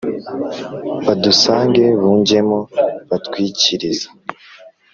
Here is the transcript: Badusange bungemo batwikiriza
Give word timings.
Badusange 1.05 1.83
bungemo 2.01 2.57
batwikiriza 3.09 4.07